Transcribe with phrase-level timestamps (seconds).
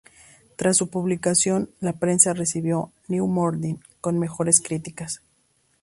[0.55, 5.21] Tras su publicación, la prensa recibió "New Morning" con mejores críticas.